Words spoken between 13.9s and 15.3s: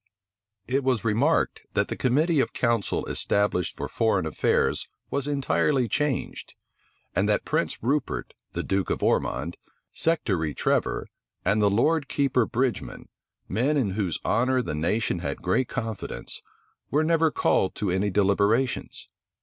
whose honor the nation